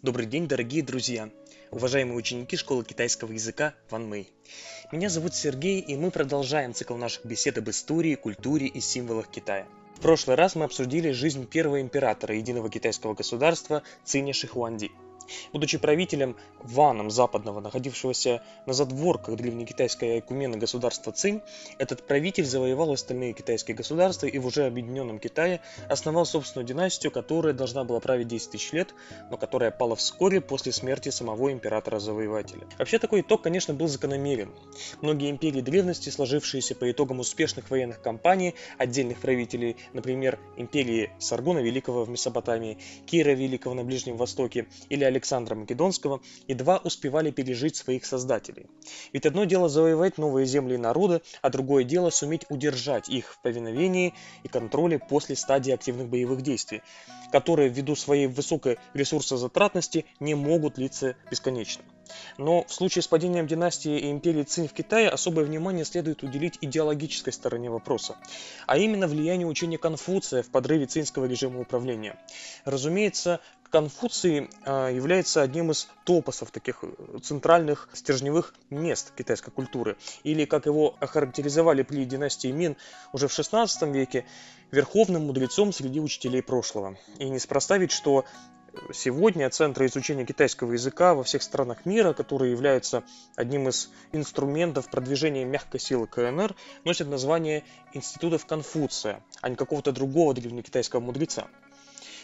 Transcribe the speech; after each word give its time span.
Добрый 0.00 0.26
день, 0.26 0.46
дорогие 0.46 0.84
друзья, 0.84 1.28
уважаемые 1.72 2.16
ученики 2.16 2.56
школы 2.56 2.84
китайского 2.84 3.32
языка 3.32 3.74
Ван 3.90 4.08
Мэй. 4.08 4.32
Меня 4.92 5.08
зовут 5.08 5.34
Сергей, 5.34 5.80
и 5.80 5.96
мы 5.96 6.12
продолжаем 6.12 6.72
цикл 6.72 6.94
наших 6.94 7.24
бесед 7.26 7.58
об 7.58 7.68
истории, 7.68 8.14
культуре 8.14 8.68
и 8.68 8.78
символах 8.80 9.28
Китая. 9.28 9.66
В 9.96 10.00
прошлый 10.00 10.36
раз 10.36 10.54
мы 10.54 10.66
обсудили 10.66 11.10
жизнь 11.10 11.48
первого 11.48 11.80
императора 11.80 12.36
единого 12.36 12.70
китайского 12.70 13.14
государства 13.14 13.82
Циня 14.04 14.32
Шихуанди– 14.32 14.92
Будучи 15.52 15.78
правителем 15.78 16.36
Ваном 16.62 17.10
Западного, 17.10 17.60
находившегося 17.60 18.42
на 18.66 18.72
задворках 18.72 19.36
древнекитайской 19.36 20.14
айкумены 20.14 20.56
государства 20.56 21.12
Цинь, 21.12 21.40
этот 21.78 22.06
правитель 22.06 22.44
завоевал 22.44 22.92
остальные 22.92 23.32
китайские 23.32 23.76
государства 23.76 24.26
и 24.26 24.38
в 24.38 24.46
уже 24.46 24.66
объединенном 24.66 25.18
Китае 25.18 25.60
основал 25.88 26.26
собственную 26.26 26.66
династию, 26.66 27.12
которая 27.12 27.54
должна 27.54 27.84
была 27.84 28.00
править 28.00 28.28
10 28.28 28.50
тысяч 28.50 28.72
лет, 28.72 28.94
но 29.30 29.36
которая 29.36 29.70
пала 29.70 29.96
вскоре 29.96 30.40
после 30.40 30.72
смерти 30.72 31.10
самого 31.10 31.52
императора-завоевателя. 31.52 32.66
Вообще 32.78 32.98
такой 32.98 33.20
итог, 33.20 33.42
конечно, 33.42 33.74
был 33.74 33.88
закономерен. 33.88 34.50
Многие 35.00 35.30
империи 35.30 35.60
древности, 35.60 36.10
сложившиеся 36.10 36.74
по 36.74 36.90
итогам 36.90 37.20
успешных 37.20 37.70
военных 37.70 38.00
кампаний 38.00 38.54
отдельных 38.78 39.18
правителей, 39.18 39.76
например, 39.92 40.38
империи 40.56 41.10
Саргона 41.18 41.58
Великого 41.58 42.04
в 42.04 42.08
Месопотамии, 42.08 42.78
Кира 43.06 43.32
Великого 43.32 43.74
на 43.74 43.84
Ближнем 43.84 44.16
Востоке 44.16 44.66
или 44.88 45.04
Александра 45.04 45.17
Александра 45.18 45.56
Македонского 45.56 46.20
едва 46.46 46.76
успевали 46.78 47.32
пережить 47.32 47.74
своих 47.74 48.06
создателей. 48.06 48.66
Ведь 49.12 49.26
одно 49.26 49.44
дело 49.46 49.68
завоевать 49.68 50.16
новые 50.16 50.46
земли 50.46 50.74
и 50.74 50.78
народы, 50.78 51.22
а 51.42 51.50
другое 51.50 51.82
дело 51.82 52.10
суметь 52.10 52.46
удержать 52.48 53.08
их 53.08 53.34
в 53.34 53.42
повиновении 53.42 54.14
и 54.44 54.48
контроле 54.48 55.00
после 55.00 55.34
стадии 55.34 55.72
активных 55.72 56.08
боевых 56.08 56.42
действий, 56.42 56.82
которые 57.32 57.68
ввиду 57.68 57.96
своей 57.96 58.28
высокой 58.28 58.78
ресурсозатратности 58.94 60.06
не 60.20 60.36
могут 60.36 60.74
длиться 60.74 61.16
бесконечно. 61.28 61.82
Но 62.36 62.64
в 62.64 62.72
случае 62.72 63.02
с 63.02 63.08
падением 63.08 63.46
династии 63.46 63.98
и 63.98 64.10
империи 64.10 64.42
Цинь 64.42 64.68
в 64.68 64.72
Китае 64.72 65.08
особое 65.08 65.44
внимание 65.44 65.84
следует 65.84 66.22
уделить 66.22 66.58
идеологической 66.60 67.32
стороне 67.32 67.70
вопроса, 67.70 68.16
а 68.66 68.78
именно 68.78 69.06
влиянию 69.06 69.48
учения 69.48 69.78
Конфуция 69.78 70.42
в 70.42 70.48
подрыве 70.48 70.86
цинского 70.86 71.26
режима 71.26 71.60
управления. 71.60 72.18
Разумеется, 72.64 73.40
Конфуций 73.70 74.48
а, 74.64 74.88
является 74.88 75.42
одним 75.42 75.70
из 75.70 75.88
топосов 76.04 76.50
таких 76.50 76.78
э, 76.82 77.18
центральных 77.22 77.90
стержневых 77.92 78.54
мест 78.70 79.12
китайской 79.14 79.50
культуры. 79.50 79.98
Или, 80.22 80.46
как 80.46 80.64
его 80.64 80.96
охарактеризовали 81.00 81.82
при 81.82 82.06
династии 82.06 82.48
Мин 82.48 82.76
уже 83.12 83.28
в 83.28 83.38
XVI 83.38 83.92
веке, 83.92 84.24
верховным 84.70 85.26
мудрецом 85.26 85.72
среди 85.72 86.00
учителей 86.00 86.42
прошлого. 86.42 86.96
И 87.18 87.28
неспроста 87.28 87.76
ведь, 87.76 87.92
что 87.92 88.24
сегодня 88.92 89.48
центры 89.50 89.86
изучения 89.86 90.24
китайского 90.24 90.72
языка 90.72 91.14
во 91.14 91.22
всех 91.22 91.42
странах 91.42 91.86
мира, 91.86 92.12
которые 92.12 92.52
являются 92.52 93.04
одним 93.36 93.68
из 93.68 93.90
инструментов 94.12 94.90
продвижения 94.90 95.44
мягкой 95.44 95.80
силы 95.80 96.06
КНР, 96.06 96.54
носят 96.84 97.08
название 97.08 97.64
институтов 97.92 98.46
Конфуция, 98.46 99.24
а 99.40 99.48
не 99.48 99.56
какого-то 99.56 99.92
другого 99.92 100.34
древнекитайского 100.34 101.00
мудреца. 101.00 101.48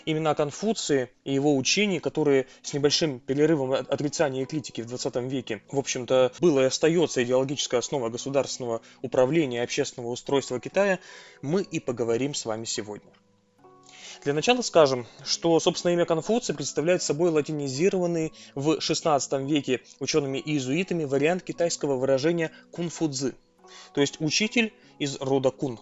Именно 0.04 0.30
о 0.30 0.34
Конфуции 0.34 1.10
и 1.24 1.32
его 1.32 1.56
учении, 1.56 1.98
которые 1.98 2.46
с 2.62 2.74
небольшим 2.74 3.20
перерывом 3.20 3.72
отрицания 3.72 4.42
и 4.42 4.46
критики 4.46 4.82
в 4.82 4.86
20 4.86 5.16
веке, 5.30 5.62
в 5.70 5.78
общем-то, 5.78 6.32
было 6.40 6.60
и 6.60 6.64
остается 6.64 7.22
идеологической 7.22 7.78
основой 7.78 8.10
государственного 8.10 8.82
управления 9.00 9.58
и 9.58 9.64
общественного 9.64 10.10
устройства 10.10 10.60
Китая, 10.60 10.98
мы 11.40 11.62
и 11.62 11.80
поговорим 11.80 12.34
с 12.34 12.44
вами 12.44 12.64
сегодня. 12.64 13.10
Для 14.22 14.32
начала 14.32 14.62
скажем, 14.62 15.06
что, 15.24 15.58
собственно, 15.60 15.92
имя 15.92 16.04
Конфуция 16.04 16.54
представляет 16.54 17.02
собой 17.02 17.30
латинизированный 17.30 18.32
в 18.54 18.78
XVI 18.78 19.46
веке 19.46 19.80
учеными 20.00 20.38
и 20.38 20.52
иезуитами 20.52 21.04
вариант 21.04 21.42
китайского 21.42 21.96
выражения 21.96 22.52
кунфудзы, 22.70 23.34
то 23.92 24.00
есть 24.00 24.20
учитель 24.20 24.72
из 24.98 25.16
рода 25.20 25.50
кун. 25.50 25.80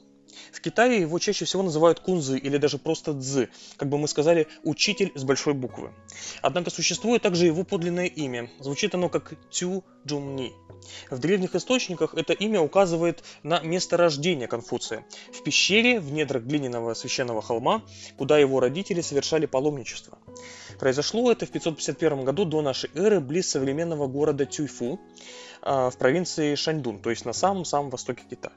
В 0.53 0.61
Китае 0.61 1.01
его 1.01 1.19
чаще 1.19 1.45
всего 1.45 1.63
называют 1.63 2.01
кунзы 2.01 2.39
или 2.39 2.57
даже 2.57 2.79
просто 2.79 3.13
дзы, 3.13 3.49
как 3.77 3.89
бы 3.89 3.99
мы 3.99 4.09
сказали, 4.09 4.49
учитель 4.63 5.13
с 5.15 5.25
большой 5.25 5.55
буквы. 5.55 5.93
Однако 6.41 6.71
существует 6.71 7.23
также 7.23 7.47
его 7.47 7.65
подлинное 7.65 8.07
имя. 8.07 8.51
Звучит 8.61 8.95
оно 8.95 9.09
как 9.09 9.35
Цю 9.51 9.85
Джумни. 10.07 10.53
В 11.11 11.19
древних 11.19 11.55
источниках 11.55 12.15
это 12.15 12.33
имя 12.33 12.61
указывает 12.61 13.23
на 13.43 13.61
место 13.61 13.97
рождения 13.97 14.49
Конфуция– 14.49 15.05
в 15.33 15.43
пещере 15.43 16.01
в 16.01 16.13
недрах 16.13 16.43
глиняного 16.43 16.95
священного 16.95 17.43
холма, 17.43 17.83
куда 18.17 18.39
его 18.39 18.61
родители 18.61 19.01
совершали 19.01 19.47
паломничество. 19.47 20.19
Произошло 20.79 21.31
это 21.31 21.47
в 21.47 21.51
551 21.51 22.25
году 22.25 22.45
до 22.45 22.63
нашей 22.63 22.91
эры 22.95 23.21
близ 23.21 23.49
современного 23.49 24.07
города 24.07 24.47
Тюйфу 24.47 25.01
а, 25.63 25.91
в 25.91 25.97
провинции 25.97 26.55
Шаньдун, 26.55 27.01
то 27.01 27.11
есть 27.11 27.25
на 27.25 27.33
самом-самом 27.33 27.91
востоке 27.91 28.23
Китая. 28.29 28.53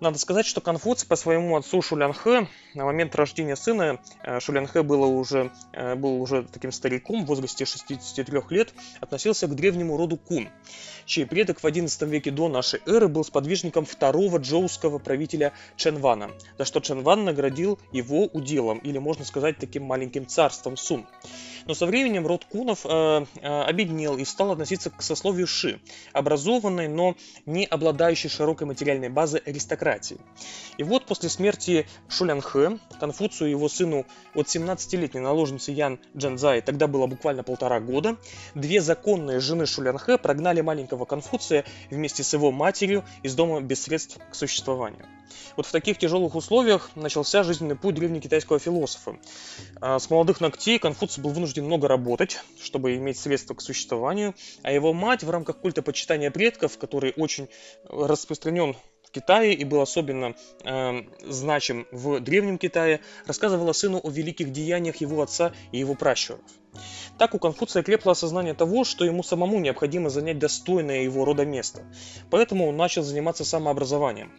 Надо 0.00 0.16
сказать, 0.18 0.46
что 0.46 0.60
Конфуций 0.60 1.08
по 1.08 1.16
своему 1.16 1.56
отцу 1.56 1.82
Шулянхэ 1.82 2.46
на 2.74 2.84
момент 2.84 3.16
рождения 3.16 3.56
сына 3.56 4.00
э, 4.22 4.38
Шулянхэ 4.38 4.84
было 4.84 5.06
уже, 5.06 5.50
э, 5.72 5.96
был 5.96 6.22
уже 6.22 6.44
таким 6.44 6.70
стариком 6.70 7.24
в 7.24 7.26
возрасте 7.26 7.64
63 7.64 8.40
лет, 8.50 8.72
относился 9.00 9.48
к 9.48 9.56
древнему 9.56 9.96
роду 9.96 10.16
Кун, 10.16 10.50
чей 11.04 11.26
предок 11.26 11.58
в 11.58 11.64
XI 11.64 12.06
веке 12.06 12.30
до 12.30 12.48
нашей 12.48 12.80
эры 12.86 13.08
был 13.08 13.24
сподвижником 13.24 13.84
второго 13.84 14.38
джоуского 14.38 14.98
правителя 15.00 15.52
Ченвана, 15.76 16.30
за 16.56 16.64
что 16.64 16.78
Ченван 16.78 17.24
наградил 17.24 17.80
его 17.90 18.26
уделом, 18.26 18.78
или 18.78 18.98
можно 18.98 19.24
сказать 19.24 19.58
таким 19.58 19.82
маленьким 19.82 20.28
царством 20.28 20.76
Сун. 20.76 21.06
Но 21.66 21.74
со 21.74 21.86
временем 21.86 22.26
род 22.26 22.44
кунов 22.44 22.86
э, 22.86 23.26
э, 23.42 23.62
обеднел 23.62 24.16
и 24.16 24.24
стал 24.24 24.52
относиться 24.52 24.90
к 24.90 25.02
сословию 25.02 25.48
Ши, 25.48 25.80
образованной, 26.12 26.86
но 26.86 27.16
не 27.46 27.66
обладающей 27.66 28.30
широкой 28.30 28.68
материальной 28.68 29.08
базой 29.08 29.40
аристократии. 29.40 29.87
И 30.76 30.84
вот 30.84 31.06
после 31.06 31.28
смерти 31.28 31.86
Шулянхэ, 32.08 32.78
Конфуцию 33.00 33.48
и 33.48 33.50
его 33.50 33.68
сыну 33.68 34.06
от 34.34 34.46
17-летней 34.46 35.20
наложницы 35.20 35.72
Ян 35.72 35.98
Джанзай, 36.16 36.60
тогда 36.60 36.86
было 36.86 37.06
буквально 37.06 37.42
полтора 37.42 37.80
года, 37.80 38.16
две 38.54 38.80
законные 38.80 39.40
жены 39.40 39.66
Шулянхэ 39.66 40.18
прогнали 40.18 40.60
маленького 40.60 41.04
Конфуция 41.04 41.64
вместе 41.90 42.22
с 42.22 42.32
его 42.32 42.52
матерью 42.52 43.04
из 43.22 43.34
дома 43.34 43.60
без 43.60 43.82
средств 43.82 44.18
к 44.30 44.34
существованию. 44.34 45.04
Вот 45.56 45.66
в 45.66 45.72
таких 45.72 45.98
тяжелых 45.98 46.36
условиях 46.36 46.90
начался 46.94 47.42
жизненный 47.42 47.74
путь 47.74 47.96
древнекитайского 47.96 48.58
философа. 48.60 49.18
А 49.80 49.98
с 49.98 50.08
молодых 50.10 50.40
ногтей 50.40 50.78
Конфуций 50.78 51.22
был 51.22 51.30
вынужден 51.30 51.64
много 51.64 51.88
работать, 51.88 52.38
чтобы 52.62 52.94
иметь 52.96 53.18
средства 53.18 53.54
к 53.54 53.60
существованию, 53.60 54.34
а 54.62 54.70
его 54.70 54.92
мать 54.92 55.24
в 55.24 55.30
рамках 55.30 55.58
культа 55.58 55.82
почитания 55.82 56.30
предков, 56.30 56.78
который 56.78 57.12
очень 57.16 57.48
распространен 57.88 58.76
Китае 59.10 59.54
и 59.54 59.64
был 59.64 59.80
особенно 59.80 60.34
э, 60.64 61.02
значим 61.22 61.86
в 61.90 62.20
Древнем 62.20 62.58
Китае, 62.58 63.00
рассказывала 63.26 63.72
сыну 63.72 64.00
о 64.02 64.10
великих 64.10 64.52
деяниях 64.52 64.96
его 64.96 65.22
отца 65.22 65.52
и 65.72 65.78
его 65.78 65.94
пращуров. 65.94 66.40
Так 67.18 67.34
у 67.34 67.38
Конфуция 67.38 67.82
крепло 67.82 68.12
осознание 68.12 68.54
того, 68.54 68.84
что 68.84 69.04
ему 69.04 69.22
самому 69.22 69.58
необходимо 69.58 70.10
занять 70.10 70.38
достойное 70.38 71.02
его 71.02 71.24
рода 71.24 71.44
место. 71.44 71.82
Поэтому 72.30 72.68
он 72.68 72.76
начал 72.76 73.02
заниматься 73.02 73.44
самообразованием. 73.44 74.32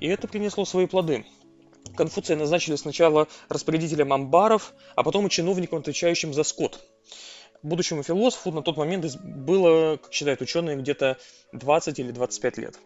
И 0.00 0.06
это 0.06 0.28
принесло 0.28 0.64
свои 0.64 0.86
плоды. 0.86 1.24
Конфуция 1.96 2.36
назначили 2.36 2.76
сначала 2.76 3.26
распорядителем 3.48 4.12
амбаров, 4.12 4.74
а 4.94 5.02
потом 5.02 5.26
и 5.26 5.30
чиновником, 5.30 5.80
отвечающим 5.80 6.32
за 6.32 6.44
скот. 6.44 6.80
Будущему 7.62 8.02
философу 8.02 8.52
на 8.52 8.62
тот 8.62 8.76
момент 8.76 9.04
было, 9.22 9.96
как 9.96 10.12
считают 10.12 10.40
ученые, 10.40 10.76
где-то 10.76 11.18
20 11.52 11.98
или 11.98 12.10
25 12.10 12.58
лет. 12.58 12.78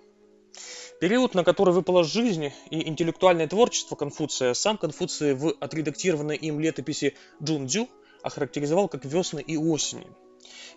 Период, 1.04 1.34
на 1.34 1.44
который 1.44 1.74
выпала 1.74 2.02
жизнь 2.02 2.50
и 2.70 2.88
интеллектуальное 2.88 3.46
творчество 3.46 3.94
Конфуция, 3.94 4.54
сам 4.54 4.78
Конфуций 4.78 5.34
в 5.34 5.54
отредактированной 5.60 6.34
им 6.34 6.58
летописи 6.60 7.14
Джунджу 7.42 7.90
охарактеризовал 8.22 8.88
как 8.88 9.04
весны 9.04 9.42
и 9.42 9.58
осени. 9.58 10.06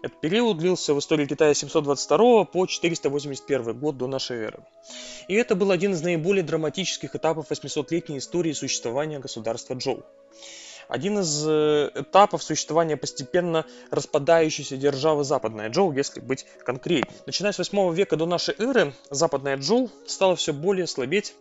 Этот 0.01 0.19
период 0.19 0.57
длился 0.57 0.93
в 0.93 0.99
истории 0.99 1.27
Китая 1.27 1.53
с 1.53 1.59
722 1.59 2.43
по 2.43 2.65
481 2.65 3.79
год 3.79 3.95
до 3.95 4.07
нашей 4.07 4.39
эры. 4.39 4.65
И 5.29 5.33
это 5.33 5.55
был 5.55 5.71
один 5.71 5.93
из 5.93 6.01
наиболее 6.01 6.43
драматических 6.43 7.15
этапов 7.15 7.49
800-летней 7.49 8.17
истории 8.17 8.51
существования 8.51 9.19
государства 9.19 9.75
Джоу 9.75 10.03
один 10.87 11.19
из 11.19 11.45
э, 11.47 11.91
этапов 11.95 12.43
существования 12.43 12.97
постепенно 12.97 13.65
распадающейся 13.91 14.77
державы 14.77 15.23
Западная 15.23 15.69
Джоу, 15.69 15.91
если 15.93 16.19
быть 16.19 16.45
конкретнее. 16.63 17.15
Начиная 17.25 17.51
с 17.51 17.57
8 17.57 17.93
века 17.93 18.15
до 18.15 18.25
нашей 18.25 18.55
эры, 18.57 18.93
Западная 19.09 19.57
Джоу 19.57 19.89
стала 20.05 20.35
все 20.35 20.53
более 20.53 20.87
слабеть, 20.87 21.33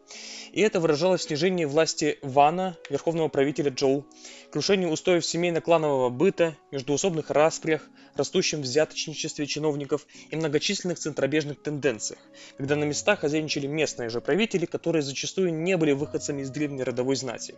и 0.52 0.60
это 0.60 0.80
выражалось 0.80 1.22
в 1.22 1.24
снижении 1.24 1.64
власти 1.64 2.18
Вана, 2.22 2.76
верховного 2.90 3.28
правителя 3.28 3.70
Джоу, 3.70 4.04
крушению 4.50 4.90
устоев 4.90 5.24
семейно-кланового 5.24 6.08
быта, 6.10 6.56
междуусобных 6.70 7.30
распрях, 7.30 7.82
растущем 8.16 8.62
взяточничестве 8.62 9.46
чиновников 9.46 10.06
и 10.30 10.36
многочисленных 10.36 10.98
центробежных 10.98 11.60
тенденциях, 11.60 12.18
когда 12.56 12.76
на 12.76 12.84
местах 12.84 13.20
хозяйничали 13.20 13.66
местные 13.66 14.08
же 14.08 14.20
правители, 14.20 14.66
которые 14.66 15.02
зачастую 15.02 15.52
не 15.54 15.76
были 15.76 15.92
выходцами 15.92 16.42
из 16.42 16.50
древней 16.50 16.82
родовой 16.82 17.16
знати. 17.16 17.54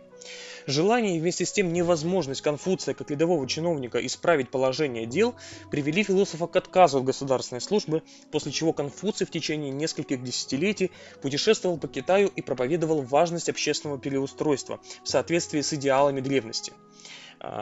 Желание 0.67 1.17
и 1.17 1.19
вместе 1.19 1.45
с 1.45 1.51
тем 1.51 1.73
невозможность 1.73 2.41
Конфуция 2.41 2.93
как 2.93 3.09
рядового 3.11 3.47
чиновника 3.47 4.05
исправить 4.05 4.49
положение 4.49 5.05
дел 5.05 5.35
привели 5.71 6.03
философа 6.03 6.47
к 6.47 6.55
отказу 6.55 6.99
от 6.99 7.05
государственной 7.05 7.61
службы, 7.61 8.03
после 8.31 8.51
чего 8.51 8.73
Конфуций 8.73 9.25
в 9.25 9.31
течение 9.31 9.71
нескольких 9.71 10.23
десятилетий 10.23 10.91
путешествовал 11.21 11.77
по 11.77 11.87
Китаю 11.87 12.31
и 12.35 12.41
проповедовал 12.41 13.01
важность 13.01 13.49
общественного 13.49 13.99
переустройства 13.99 14.79
в 15.03 15.09
соответствии 15.09 15.61
с 15.61 15.73
идеалами 15.73 16.21
древности 16.21 16.73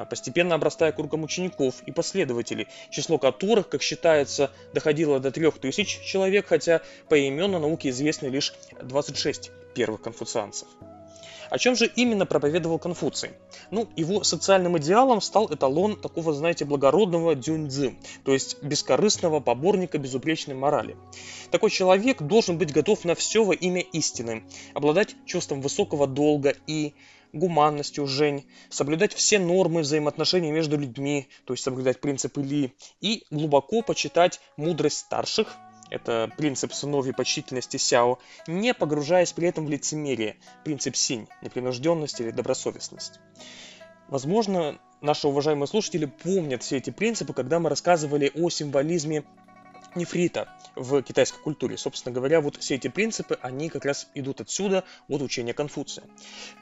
постепенно 0.10 0.56
обрастая 0.56 0.92
кругом 0.92 1.24
учеников 1.24 1.82
и 1.86 1.92
последователей, 1.92 2.68
число 2.90 3.18
которых, 3.18 3.70
как 3.70 3.82
считается, 3.82 4.52
доходило 4.74 5.20
до 5.20 5.32
3000 5.32 6.04
человек, 6.06 6.48
хотя 6.48 6.82
поименно 7.10 7.60
науке 7.60 7.90
известны 7.90 8.28
лишь 8.28 8.54
26 8.82 9.52
первых 9.76 10.02
конфуцианцев. 10.02 10.68
О 11.50 11.58
чем 11.58 11.76
же 11.76 11.90
именно 11.96 12.26
проповедовал 12.26 12.78
Конфуций? 12.80 13.32
Ну, 13.72 13.88
его 13.96 14.24
социальным 14.24 14.78
идеалом 14.78 15.22
стал 15.22 15.48
эталон 15.54 16.00
такого, 16.00 16.34
знаете, 16.34 16.66
благородного 16.66 17.36
дюньцзы, 17.36 17.96
то 18.26 18.34
есть 18.34 18.62
бескорыстного 18.62 19.40
поборника 19.40 19.98
безупречной 19.98 20.56
морали. 20.56 20.98
Такой 21.52 21.70
человек 21.70 22.22
должен 22.22 22.58
быть 22.58 22.74
готов 22.74 23.06
на 23.06 23.16
все 23.16 23.44
во 23.44 23.54
имя 23.54 23.82
истины, 23.82 24.44
обладать 24.74 25.16
чувством 25.26 25.62
высокого 25.62 26.08
долга 26.08 26.54
и 26.68 26.94
гуманностью 27.38 28.08
Жень, 28.08 28.46
соблюдать 28.70 29.14
все 29.14 29.40
нормы 29.40 29.82
взаимоотношений 29.82 30.52
между 30.52 30.78
людьми, 30.78 31.28
то 31.46 31.54
есть 31.54 31.64
соблюдать 31.64 32.02
принципы 32.02 32.42
Ли, 32.42 32.74
и 33.02 33.26
глубоко 33.32 33.82
почитать 33.82 34.40
мудрость 34.58 35.00
старших, 35.00 35.56
это 35.90 36.30
принцип 36.38 36.74
сыновьей 36.74 37.14
почтительности 37.14 37.78
Сяо, 37.78 38.20
не 38.48 38.74
погружаясь 38.74 39.32
при 39.32 39.48
этом 39.48 39.66
в 39.66 39.70
лицемерие, 39.70 40.38
принцип 40.64 40.96
Синь, 40.96 41.28
непринужденность 41.42 42.20
или 42.20 42.32
добросовестность. 42.32 43.20
Возможно, 44.10 44.80
наши 45.02 45.28
уважаемые 45.28 45.68
слушатели 45.68 46.06
помнят 46.06 46.64
все 46.64 46.78
эти 46.78 46.90
принципы, 46.90 47.34
когда 47.34 47.60
мы 47.60 47.70
рассказывали 47.70 48.32
о 48.36 48.50
символизме 48.50 49.24
нефрита 49.96 50.48
в 50.76 51.02
китайской 51.02 51.42
культуре. 51.42 51.78
Собственно 51.78 52.14
говоря, 52.14 52.42
вот 52.42 52.58
все 52.58 52.76
эти 52.76 52.88
принципы, 52.88 53.38
они 53.42 53.70
как 53.70 53.86
раз 53.86 54.08
идут 54.14 54.42
отсюда, 54.42 54.84
от 55.08 55.22
учения 55.22 55.54
Конфуция. 55.54 56.06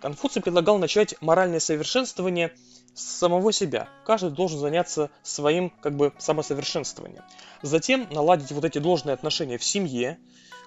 Конфуций 0.01 0.41
предлагал 0.41 0.77
начать 0.77 1.19
моральное 1.21 1.59
совершенствование 1.59 2.53
с 2.93 3.03
самого 3.03 3.51
себя. 3.51 3.89
Каждый 4.05 4.31
должен 4.31 4.59
заняться 4.59 5.11
своим 5.21 5.69
как 5.69 5.95
бы 5.95 6.13
самосовершенствованием. 6.17 7.23
Затем 7.61 8.07
наладить 8.11 8.51
вот 8.51 8.63
эти 8.63 8.79
должные 8.79 9.13
отношения 9.13 9.57
в 9.57 9.63
семье. 9.63 10.17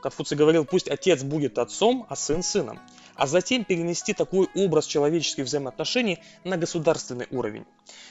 Конфуций 0.02 0.36
говорил, 0.36 0.64
пусть 0.64 0.88
отец 0.88 1.22
будет 1.22 1.58
отцом, 1.58 2.06
а 2.08 2.16
сын 2.16 2.42
сыном 2.42 2.78
а 3.18 3.26
затем 3.26 3.64
перенести 3.64 4.14
такой 4.14 4.48
образ 4.54 4.86
человеческих 4.86 5.44
взаимоотношений 5.44 6.20
на 6.44 6.56
государственный 6.56 7.26
уровень. 7.30 7.66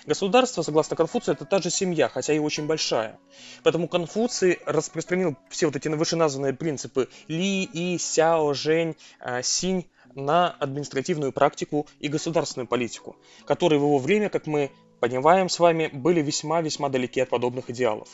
Государство, 0.06 0.62
согласно 0.62 0.96
Конфуцию, 0.96 1.36
это 1.36 1.46
та 1.46 1.60
же 1.60 1.72
семья, 1.72 2.10
хотя 2.10 2.34
и 2.34 2.40
очень 2.40 2.68
большая. 2.68 3.18
Поэтому 3.64 3.88
Конфуций 3.88 4.60
распространил 4.66 5.36
все 5.50 5.68
вот 5.68 5.76
эти 5.78 5.88
вышеназванные 5.88 6.54
принципы 6.54 7.08
Ли, 7.28 7.64
И, 7.64 7.98
Сяо, 7.98 8.54
Жень, 8.54 8.96
э, 9.22 9.42
Синь 9.42 9.88
на 10.14 10.50
административную 10.50 11.32
практику 11.32 11.88
и 12.00 12.10
государственную 12.10 12.68
политику, 12.68 13.16
которые 13.46 13.80
в 13.80 13.84
его 13.84 14.00
время, 14.00 14.30
как 14.30 14.46
мы 14.46 14.72
понимаем 15.00 15.48
с 15.48 15.60
вами, 15.60 15.90
были 15.94 16.22
весьма-весьма 16.22 16.90
далеки 16.90 17.22
от 17.22 17.30
подобных 17.30 17.70
идеалов. 17.70 18.10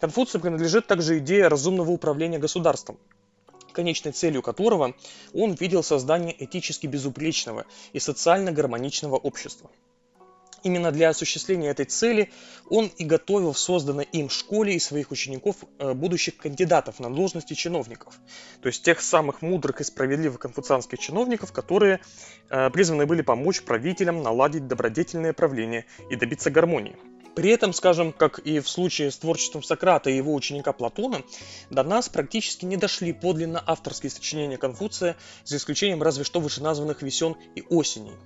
Конфуцию 0.00 0.40
принадлежит 0.40 0.88
также 0.88 1.18
идея 1.18 1.48
разумного 1.48 1.92
управления 1.92 2.38
государством– 2.38 2.98
конечной 3.72 4.12
целью 4.12 4.42
которого 4.42 4.94
он 5.32 5.54
видел 5.54 5.82
создание 5.82 6.34
этически 6.44 6.86
безупречного 6.86 7.66
и 7.92 7.98
социально 7.98 8.52
гармоничного 8.52 9.16
общества. 9.16 9.70
Именно 10.62 10.92
для 10.92 11.08
осуществления 11.08 11.70
этой 11.70 11.86
цели 11.86 12.30
он 12.70 12.86
и 12.96 13.04
готовил 13.04 13.52
в 13.52 13.58
созданной 13.58 14.04
им 14.12 14.30
школе 14.30 14.74
и 14.74 14.78
своих 14.78 15.10
учеников 15.10 15.56
э, 15.78 15.92
будущих 15.92 16.36
кандидатов 16.36 17.00
на 17.00 17.12
должности 17.12 17.54
чиновников, 17.54 18.14
то 18.60 18.68
есть 18.68 18.84
тех 18.84 19.00
самых 19.00 19.42
мудрых 19.42 19.80
и 19.80 19.84
справедливых 19.84 20.38
конфуцианских 20.38 21.00
чиновников, 21.00 21.52
которые 21.52 22.00
э, 22.48 22.70
призваны 22.70 23.06
были 23.06 23.22
помочь 23.22 23.62
правителям 23.62 24.22
наладить 24.22 24.68
добродетельное 24.68 25.32
правление 25.32 25.84
и 26.10 26.16
добиться 26.16 26.50
гармонии. 26.50 26.96
При 27.34 27.50
этом, 27.50 27.72
скажем, 27.72 28.12
как 28.12 28.38
и 28.40 28.60
в 28.60 28.68
случае 28.68 29.10
с 29.10 29.16
творчеством 29.16 29.62
Сократа 29.62 30.10
и 30.10 30.16
его 30.16 30.34
ученика 30.34 30.72
Платона, 30.72 31.22
до 31.70 31.82
нас 31.82 32.08
практически 32.08 32.64
не 32.64 32.76
дошли 32.76 33.12
подлинно 33.12 33.62
авторские 33.64 34.10
сочинения 34.10 34.58
Конфуция, 34.58 35.16
за 35.44 35.56
исключением 35.56 36.02
разве 36.02 36.24
что 36.24 36.40
вышеназванных 36.40 37.02
«Весен» 37.02 37.36
и 37.54 37.64
«Осеней». 37.70 38.16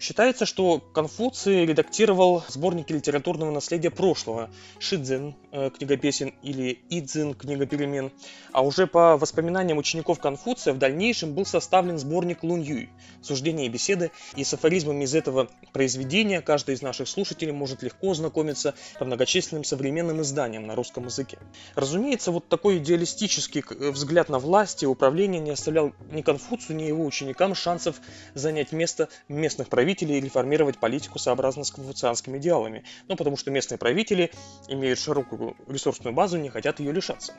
Считается, 0.00 0.46
что 0.46 0.78
Конфуций 0.78 1.66
редактировал 1.66 2.44
сборники 2.46 2.92
литературного 2.92 3.50
наследия 3.50 3.90
прошлого. 3.90 4.48
Шидзин, 4.78 5.34
э, 5.50 5.70
книга 5.70 5.96
песен, 5.96 6.34
или 6.42 6.78
Идзин, 6.88 7.34
книга 7.34 7.66
перемен, 7.66 8.12
а 8.52 8.62
уже 8.62 8.86
по 8.86 9.16
воспоминаниям 9.16 9.76
учеников 9.76 10.20
Конфуция 10.20 10.72
в 10.72 10.78
дальнейшем 10.78 11.34
был 11.34 11.44
составлен 11.44 11.98
сборник 11.98 12.44
Лун 12.44 12.62
Юй, 12.62 12.90
суждения 13.22 13.66
и 13.66 13.68
беседы, 13.68 14.12
и 14.36 14.44
с 14.44 14.54
афоризмами 14.54 15.02
из 15.02 15.16
этого 15.16 15.48
произведения 15.72 16.42
каждый 16.42 16.76
из 16.76 16.82
наших 16.82 17.08
слушателей 17.08 17.52
может 17.52 17.82
легко 17.82 18.12
ознакомиться 18.12 18.74
по 19.00 19.04
многочисленным 19.04 19.64
современным 19.64 20.22
изданиям 20.22 20.64
на 20.64 20.76
русском 20.76 21.06
языке. 21.06 21.38
Разумеется, 21.74 22.30
вот 22.30 22.48
такой 22.48 22.78
идеалистический 22.78 23.64
э, 23.68 23.90
взгляд 23.90 24.28
на 24.28 24.38
власть 24.38 24.84
и 24.84 24.86
управление 24.86 25.40
не 25.40 25.50
оставлял 25.50 25.92
ни 26.12 26.22
Конфуцию, 26.22 26.76
ни 26.76 26.84
его 26.84 27.04
ученикам 27.04 27.56
шансов 27.56 28.00
занять 28.34 28.70
место 28.70 29.08
местных 29.26 29.68
правительств 29.68 29.87
правителей 29.88 30.20
реформировать 30.20 30.76
политику 30.76 31.18
сообразно 31.18 31.64
с 31.64 31.70
конфуцианскими 31.70 32.36
идеалами, 32.36 32.84
ну 33.08 33.16
потому 33.16 33.38
что 33.38 33.50
местные 33.50 33.78
правители 33.78 34.30
имеют 34.68 34.98
широкую 34.98 35.56
ресурсную 35.66 36.14
базу 36.14 36.36
и 36.36 36.42
не 36.42 36.50
хотят 36.50 36.78
ее 36.78 36.92
лишаться. 36.92 37.32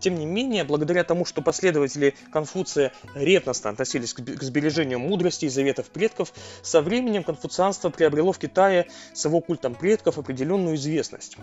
Тем 0.00 0.14
не 0.14 0.24
менее, 0.24 0.64
благодаря 0.64 1.04
тому, 1.04 1.26
что 1.26 1.42
последователи 1.42 2.14
Конфуция 2.32 2.92
ревностно 3.14 3.68
относились 3.68 4.14
к 4.14 4.42
сбережению 4.42 5.00
мудрости 5.00 5.44
и 5.44 5.50
заветов 5.50 5.90
предков, 5.90 6.32
со 6.62 6.80
временем 6.80 7.24
конфуцианство 7.24 7.90
приобрело 7.90 8.32
в 8.32 8.38
Китае 8.38 8.86
с 9.12 9.26
его 9.26 9.42
культом 9.42 9.74
предков 9.74 10.16
определенную 10.16 10.76
известность. 10.76 11.36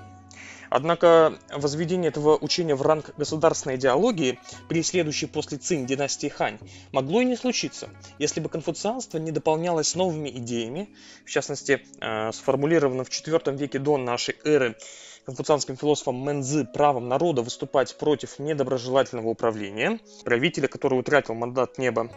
Однако 0.69 1.34
возведение 1.52 2.10
этого 2.10 2.38
учения 2.38 2.75
в 2.75 2.81
ранг 2.81 3.13
государственной 3.18 3.75
идеологии 3.75 4.40
при 4.68 4.84
следующей 4.84 5.25
после 5.25 5.57
Цинь 5.57 5.86
династии 5.88 6.28
Хань 6.28 6.60
могло 6.92 7.22
и 7.22 7.25
не 7.25 7.36
случиться, 7.36 7.90
если 8.19 8.40
бы 8.40 8.50
конфуцианство 8.50 9.18
не 9.18 9.31
дополнялось 9.31 9.95
новыми 9.95 10.30
идеями, 10.39 10.89
в 11.25 11.30
частности, 11.30 11.81
э, 12.01 12.31
сформулированным 12.31 13.06
в 13.06 13.09
IV 13.09 13.56
веке 13.56 13.80
до 13.80 13.97
нашей 13.97 14.36
эры 14.44 14.75
конфуцианским 15.25 15.78
философом 15.78 16.16
Мэнзы 16.16 16.66
правом 16.66 17.07
народа 17.07 17.44
выступать 17.44 17.95
против 17.97 18.40
недоброжелательного 18.40 19.28
управления, 19.28 19.99
правителя, 20.23 20.68
который 20.68 20.99
утратил 20.99 21.35
мандат 21.35 21.78
неба, 21.78 22.09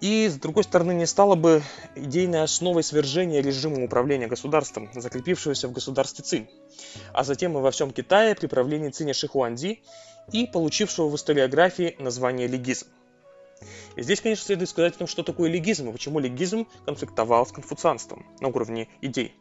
и, 0.00 0.28
с 0.28 0.34
другой 0.36 0.64
стороны, 0.64 0.92
не 0.92 1.06
стало 1.06 1.36
бы 1.36 1.62
идейной 1.94 2.42
основой 2.42 2.82
свержения 2.82 3.40
режима 3.40 3.82
управления 3.82 4.26
государством, 4.26 4.90
закрепившегося 4.94 5.68
в 5.68 5.72
государстве 5.72 6.22
Цинь, 6.22 6.50
а 7.12 7.24
затем 7.24 7.56
и 7.56 7.60
во 7.60 7.70
всем 7.70 7.90
Китае 7.90 8.34
при 8.34 8.46
правлении 8.46 8.90
Циня 8.90 9.14
Шихуанди 9.14 9.82
и 10.32 10.46
получившего 10.46 11.08
в 11.08 11.16
историографии 11.16 11.96
название 11.98 12.46
легизм. 12.46 12.86
И 13.96 14.02
здесь, 14.02 14.20
конечно, 14.20 14.44
следует 14.44 14.68
сказать 14.68 14.94
о 14.96 14.98
том, 14.98 15.08
что 15.08 15.22
такое 15.22 15.50
легизм 15.50 15.88
и 15.88 15.92
почему 15.92 16.18
легизм 16.18 16.66
конфликтовал 16.84 17.46
с 17.46 17.52
конфуцианством 17.52 18.26
на 18.40 18.48
уровне 18.48 18.88
идей. 19.00 19.34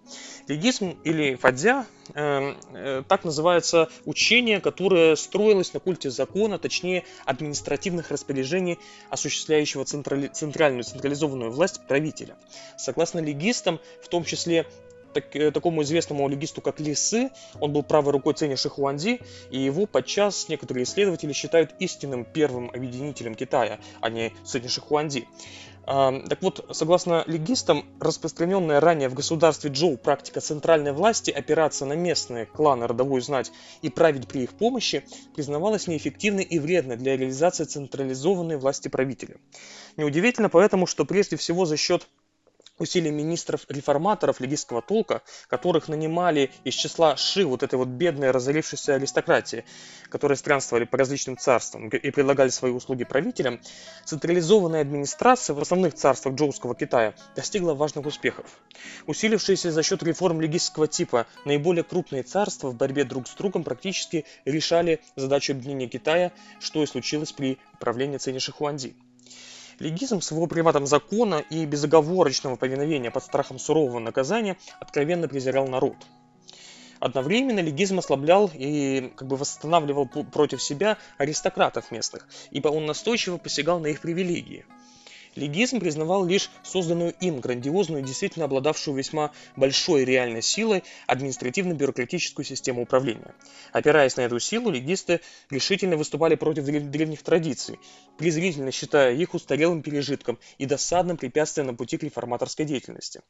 Легизм 0.47 0.97
или 1.03 1.35
фадзя 1.35 1.85
э, 2.13 2.53
э, 2.73 3.03
так 3.07 3.25
называется 3.25 3.89
учение, 4.05 4.61
которое 4.61 5.15
строилось 5.15 5.73
на 5.73 5.79
культе 5.79 6.09
закона, 6.09 6.57
точнее 6.59 7.03
административных 7.25 8.11
распоряжений, 8.11 8.79
осуществляющего 9.09 9.83
централи- 9.83 10.29
центральную 10.29 10.83
централизованную 10.83 11.51
власть 11.51 11.85
правителя. 11.87 12.37
Согласно 12.77 13.19
легистам, 13.19 13.79
в 14.01 14.07
том 14.07 14.23
числе 14.23 14.65
так, 15.15 15.35
э, 15.35 15.49
такому 15.51 15.81
известному 15.81 16.27
легисту, 16.27 16.61
как 16.61 16.79
Лисы. 16.79 17.31
Он 17.59 17.71
был 17.71 17.81
правой 17.83 18.11
рукой 18.11 18.33
Ценя 18.33 18.57
Шихуанди, 18.57 19.21
и 19.49 19.59
его 19.59 19.85
подчас 19.85 20.49
некоторые 20.49 20.83
исследователи 20.83 21.31
считают 21.33 21.73
истинным 21.79 22.25
первым 22.25 22.69
объединителем 22.69 23.33
Китая, 23.33 23.79
а 24.01 24.09
не 24.09 24.33
Ценя 24.43 24.69
Шихуанди. 24.69 25.25
Так 25.85 26.41
вот, 26.41 26.65
согласно 26.71 27.23
легистам, 27.27 27.85
распространенная 27.99 28.79
ранее 28.79 29.07
в 29.07 29.13
государстве 29.13 29.69
Джоу 29.69 29.97
практика 29.97 30.41
центральной 30.41 30.93
власти 30.93 31.29
опираться 31.29 31.85
на 31.85 31.93
местные 31.93 32.47
кланы, 32.47 32.87
родовую 32.87 33.21
знать 33.21 33.51
и 33.83 33.89
править 33.89 34.27
при 34.27 34.45
их 34.45 34.53
помощи 34.53 35.05
признавалась 35.35 35.85
неэффективной 35.85 36.43
и 36.43 36.57
вредной 36.57 36.97
для 36.97 37.15
реализации 37.15 37.65
централизованной 37.65 38.57
власти 38.57 38.87
правителя. 38.87 39.37
Неудивительно 39.95 40.49
поэтому, 40.49 40.87
что 40.87 41.05
прежде 41.05 41.35
всего 41.37 41.65
за 41.65 41.77
счет 41.77 42.07
усилия 42.77 43.11
министров-реформаторов 43.11 44.39
легистского 44.39 44.81
толка, 44.81 45.21
которых 45.47 45.87
нанимали 45.87 46.51
из 46.63 46.73
числа 46.73 47.15
ши 47.15 47.45
вот 47.45 47.63
этой 47.63 47.75
вот 47.75 47.87
бедной 47.87 48.31
разорившейся 48.31 48.95
аристократии, 48.95 49.65
которые 50.09 50.37
странствовали 50.37 50.85
по 50.85 50.97
различным 50.97 51.37
царствам 51.37 51.89
и 51.89 52.11
предлагали 52.11 52.49
свои 52.49 52.71
услуги 52.71 53.03
правителям, 53.03 53.59
централизованная 54.05 54.81
администрация 54.81 55.53
в 55.53 55.59
основных 55.59 55.93
царствах 55.93 56.35
Джоуского 56.35 56.75
Китая 56.75 57.15
достигла 57.35 57.73
важных 57.73 58.05
успехов. 58.05 58.45
Усилившиеся 59.07 59.71
за 59.71 59.83
счет 59.83 60.03
реформ 60.03 60.41
легистского 60.41 60.87
типа 60.87 61.27
наиболее 61.45 61.83
крупные 61.83 62.23
царства 62.23 62.69
в 62.69 62.75
борьбе 62.75 63.03
друг 63.03 63.27
с 63.27 63.35
другом 63.35 63.63
практически 63.63 64.25
решали 64.45 65.01
задачу 65.15 65.53
объединения 65.53 65.87
Китая, 65.87 66.31
что 66.59 66.83
и 66.83 66.85
случилось 66.85 67.31
при 67.31 67.57
правлении 67.79 68.17
Цени 68.17 68.39
Шихуанди. 68.39 68.95
Легизм 69.79 70.21
с 70.21 70.31
его 70.31 70.47
приватом 70.47 70.85
закона 70.85 71.43
и 71.49 71.65
безоговорочного 71.65 72.55
повиновения 72.55 73.11
под 73.11 73.23
страхом 73.23 73.59
сурового 73.59 73.99
наказания 73.99 74.57
откровенно 74.79 75.27
презирал 75.27 75.67
народ. 75.67 75.95
Одновременно 76.99 77.59
легизм 77.59 77.99
ослаблял 77.99 78.49
и 78.53 79.11
как 79.17 79.27
бы 79.27 79.35
восстанавливал 79.35 80.07
против 80.07 80.63
себя 80.63 80.97
аристократов 81.17 81.91
местных, 81.91 82.27
ибо 82.51 82.69
он 82.69 82.85
настойчиво 82.85 83.37
посягал 83.37 83.79
на 83.79 83.87
их 83.87 84.01
привилегии– 84.01 84.65
Легизм 85.35 85.79
признавал 85.79 86.25
лишь 86.25 86.49
созданную 86.63 87.13
им 87.19 87.41
грандиозную, 87.41 88.01
действительно 88.01 88.45
обладавшую 88.45 88.95
весьма 88.95 89.31
большой 89.57 90.05
реальной 90.05 90.41
силой 90.41 90.83
административно-бюрократическую 91.07 92.45
систему 92.45 92.83
управления. 92.83 93.35
Опираясь 93.73 94.15
на 94.15 94.21
эту 94.21 94.39
силу, 94.39 94.71
легисты 94.71 95.19
решительно 95.49 95.97
выступали 95.97 96.35
против 96.35 96.63
древних 96.63 97.21
традиций, 97.21 97.79
презрительно 98.17 98.71
считая 98.71 99.13
их 99.13 99.33
устарелым 99.33 99.81
пережитком 99.81 100.39
и 100.57 100.65
досадным 100.65 101.17
препятствием 101.17 101.67
на 101.67 101.73
пути 101.73 101.97
к 101.97 102.03
реформаторской 102.03 102.65
деятельности. 102.65 103.21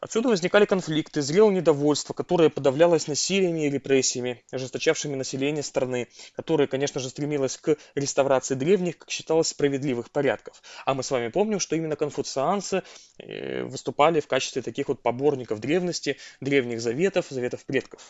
Отсюда 0.00 0.30
возникали 0.30 0.64
конфликты, 0.64 1.20
зрело 1.20 1.50
недовольство, 1.50 2.14
которое 2.14 2.48
подавлялось 2.48 3.06
насилиями 3.06 3.66
и 3.66 3.70
репрессиями, 3.70 4.42
ожесточавшими 4.50 5.14
население 5.14 5.62
страны, 5.62 6.08
которое, 6.34 6.66
конечно 6.66 7.00
же, 7.00 7.10
стремилось 7.10 7.58
к 7.58 7.76
реставрации 7.94 8.54
древних, 8.54 8.96
как 8.96 9.10
считалось, 9.10 9.48
справедливых 9.48 10.10
порядков. 10.10 10.62
А 10.86 10.94
мы 10.94 11.02
с 11.02 11.10
вами 11.10 11.28
помним, 11.28 11.60
что 11.60 11.76
именно 11.76 11.96
конфуцианцы 11.96 12.82
э, 13.18 13.62
выступали 13.64 14.20
в 14.20 14.26
качестве 14.26 14.62
таких 14.62 14.88
вот 14.88 15.02
поборников 15.02 15.60
древности, 15.60 16.16
древних 16.40 16.80
заветов, 16.80 17.26
заветов 17.28 17.66
предков. 17.66 18.00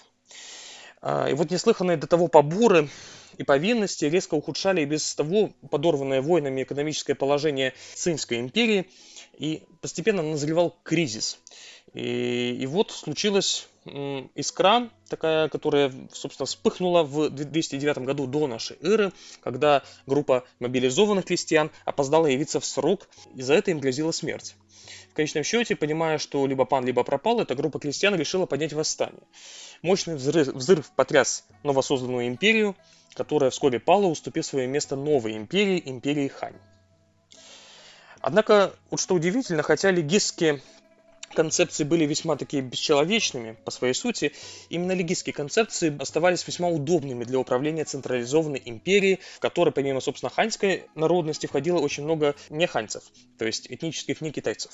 А, 1.03 1.29
и 1.29 1.35
вот 1.35 1.51
неслыханные 1.51 1.97
до 1.97 2.07
того 2.07 2.29
поборы 2.29 2.89
и 3.37 3.43
повинности 3.43 4.05
резко 4.05 4.35
ухудшали 4.35 4.83
и 4.83 4.85
без 4.85 5.13
того 5.17 5.51
подорванное 5.71 6.23
войнами 6.23 6.63
экономическое 6.63 7.17
положение 7.17 7.75
Цинской 7.97 8.39
империи, 8.39 8.89
и 9.37 9.65
постепенно 9.81 10.23
назревал 10.23 10.77
кризис– 10.85 11.41
и, 11.95 12.57
и 12.61 12.67
вот 12.67 12.91
случилась 12.93 13.69
искра, 14.35 14.91
такая, 15.09 15.49
которая, 15.49 15.93
собственно, 16.13 16.47
вспыхнула 16.47 17.03
в 17.03 17.31
209 17.31 17.99
году 17.99 18.27
до 18.27 18.47
нашей 18.47 18.77
эры, 18.83 19.13
когда 19.43 19.83
группа 20.07 20.45
мобилизованных 20.59 21.25
крестьян 21.25 21.71
опоздала 21.85 22.27
явиться 22.27 22.61
в 22.61 22.65
срок, 22.65 23.09
и 23.35 23.43
за 23.43 23.55
это 23.55 23.71
им 23.71 23.81
грозила 23.81 24.13
смерть. 24.13 24.55
В 25.11 25.15
конечном 25.15 25.43
счете, 25.43 25.75
понимая, 25.77 26.19
что 26.19 26.47
либо 26.47 26.65
пан, 26.65 26.85
либо 26.85 27.03
пропал, 27.03 27.41
эта 27.41 27.55
группа 27.55 27.81
крестьян 27.81 28.15
решила 28.15 28.47
поднять 28.47 28.73
восстание. 28.73 29.23
Мощный 29.83 30.15
взрыв, 30.15 30.49
взрыв 30.49 30.91
потряс 30.95 31.45
новосозданную 31.63 32.29
империю, 32.29 32.77
которая 33.15 33.51
вскоре 33.51 33.81
пала, 33.81 34.07
уступив 34.07 34.47
свое 34.47 34.69
место 34.69 34.95
новой 34.95 35.37
империи, 35.37 35.83
империи 35.85 36.29
Хань. 36.29 36.59
Однако, 38.21 38.75
вот 38.91 39.01
что 39.01 39.15
удивительно, 39.15 39.63
хотя 39.63 39.91
легистские 39.91 40.61
концепции 41.35 41.85
были 41.85 42.05
весьма 42.05 42.37
такие 42.37 42.63
бесчеловечными 42.63 43.57
по 43.65 43.71
своей 43.71 43.95
сути, 43.95 44.33
именно 44.69 44.93
легистские 44.93 45.33
концепции 45.33 45.97
оставались 46.01 46.47
весьма 46.47 46.69
удобными 46.69 47.25
для 47.25 47.39
управления 47.39 47.85
централизованной 47.85 48.63
империей, 48.65 49.21
в 49.37 49.41
которой 49.41 49.71
помимо, 49.71 50.01
собственно, 50.01 50.31
ханьской 50.31 50.87
народности 50.95 51.47
входило 51.47 51.79
очень 51.79 52.05
много 52.05 52.35
неханьцев, 52.49 53.05
то 53.39 53.47
есть 53.47 53.71
этнических 53.71 54.21
не 54.21 54.31
китайцев. 54.31 54.73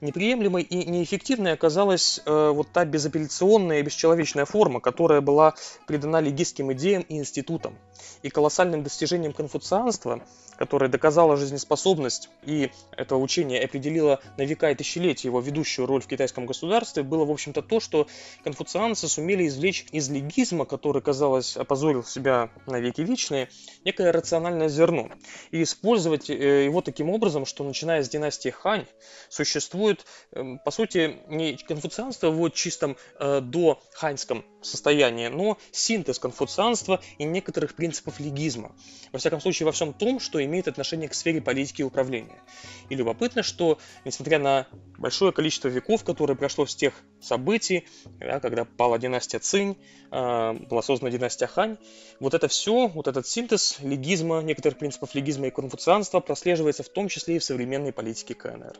Неприемлемой 0.00 0.62
и 0.62 0.84
неэффективной 0.88 1.52
оказалась 1.52 2.20
э, 2.24 2.50
вот 2.50 2.72
та 2.72 2.84
безапелляционная 2.84 3.80
и 3.80 3.82
бесчеловечная 3.82 4.44
форма, 4.46 4.80
которая 4.80 5.20
была 5.20 5.54
придана 5.86 6.20
легистским 6.20 6.72
идеям 6.72 7.02
и 7.02 7.18
институтам. 7.18 7.76
И 8.22 8.30
колоссальным 8.30 8.82
достижением 8.82 9.32
конфуцианства 9.32 10.22
которая 10.60 10.90
доказала 10.90 11.38
жизнеспособность 11.38 12.28
и 12.44 12.70
это 12.94 13.16
учение 13.16 13.64
определило 13.64 14.20
на 14.36 14.42
века 14.42 14.70
и 14.70 14.74
тысячелетия 14.74 15.28
его 15.28 15.40
ведущую 15.40 15.86
роль 15.86 16.02
в 16.02 16.06
китайском 16.06 16.44
государстве, 16.44 17.02
было, 17.02 17.24
в 17.24 17.30
общем-то, 17.30 17.62
то, 17.62 17.80
что 17.80 18.06
конфуцианцы 18.44 19.08
сумели 19.08 19.46
извлечь 19.46 19.86
из 19.90 20.10
легизма, 20.10 20.66
который, 20.66 21.00
казалось, 21.00 21.56
опозорил 21.56 22.04
себя 22.04 22.50
на 22.66 22.78
веки 22.78 23.00
вечные, 23.00 23.48
некое 23.86 24.12
рациональное 24.12 24.68
зерно. 24.68 25.08
И 25.50 25.62
использовать 25.62 26.28
э, 26.28 26.66
его 26.66 26.82
таким 26.82 27.08
образом, 27.08 27.46
что 27.46 27.64
начиная 27.64 28.02
с 28.02 28.10
династии 28.10 28.50
Хань, 28.50 28.84
существует, 29.30 29.89
эм, 30.32 30.58
по 30.58 30.70
сути, 30.70 31.18
не 31.28 31.56
конфуцианство 31.56 32.30
в 32.30 32.34
его 32.34 32.48
чистом 32.48 32.96
э, 33.18 33.40
до 33.40 33.80
ханьском 33.92 34.44
состоянии, 34.62 35.28
но 35.28 35.58
синтез 35.72 36.18
конфуцианства 36.18 37.00
и 37.18 37.24
некоторых 37.24 37.74
принципов 37.74 38.20
легизма. 38.20 38.74
Во 39.12 39.18
всяком 39.18 39.40
случае, 39.40 39.66
во 39.66 39.72
всем 39.72 39.92
том, 39.92 40.20
что 40.20 40.42
имеет 40.44 40.68
отношение 40.68 41.08
к 41.08 41.14
сфере 41.14 41.40
политики 41.40 41.82
и 41.82 41.84
управления. 41.84 42.40
И 42.88 42.94
любопытно, 42.94 43.42
что, 43.42 43.78
несмотря 44.04 44.38
на 44.38 44.66
большое 44.98 45.32
количество 45.32 45.68
веков, 45.68 46.04
которое 46.04 46.34
прошло 46.34 46.66
с 46.66 46.74
тех 46.74 46.94
событий, 47.20 47.86
да, 48.18 48.40
когда 48.40 48.64
пала 48.64 48.98
династия 48.98 49.38
Цинь, 49.38 49.76
э, 50.10 50.52
была 50.52 50.82
создана 50.82 51.10
династия 51.10 51.46
Хань, 51.46 51.76
вот 52.18 52.34
это 52.34 52.48
все, 52.48 52.88
вот 52.88 53.08
этот 53.08 53.26
синтез 53.26 53.78
легизма, 53.80 54.40
некоторых 54.42 54.78
принципов 54.78 55.14
легизма 55.14 55.48
и 55.48 55.50
конфуцианства 55.50 56.20
прослеживается 56.20 56.82
в 56.82 56.88
том 56.88 57.08
числе 57.08 57.36
и 57.36 57.38
в 57.38 57.44
современной 57.44 57.92
политике 57.92 58.34
КНР. 58.34 58.76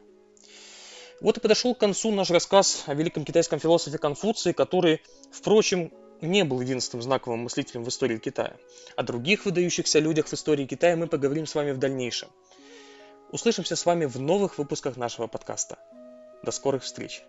Вот 1.21 1.37
и 1.37 1.41
подошел 1.41 1.75
к 1.75 1.79
концу 1.79 2.11
наш 2.13 2.31
рассказ 2.31 2.85
о 2.87 2.95
великом 2.95 3.25
китайском 3.25 3.59
философе 3.59 3.99
Конфуции, 3.99 4.53
который, 4.53 5.03
впрочем, 5.31 5.93
не 6.23 6.45
был 6.45 6.61
единственным 6.61 7.03
знаковым 7.03 7.41
мыслителем 7.41 7.85
в 7.85 7.89
истории 7.89 8.19
Китая. 8.19 8.57
О 8.97 9.03
других 9.03 9.45
выдающихся 9.45 9.99
людях 9.99 10.29
в 10.29 10.33
истории 10.35 10.67
Китая 10.67 10.97
мы 10.97 11.07
поговорим 11.07 11.47
с 11.47 11.55
вами 11.55 11.73
в 11.73 11.79
дальнейшем. 11.79 12.31
Услышимся 13.31 13.77
с 13.77 13.85
вами 13.87 14.07
в 14.07 14.19
новых 14.19 14.59
выпусках 14.59 14.97
нашего 14.97 15.27
подкаста. 15.27 15.79
До 16.43 16.51
скорых 16.51 16.83
встреч! 16.83 17.23